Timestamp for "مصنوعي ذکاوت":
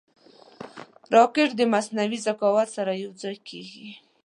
1.73-2.67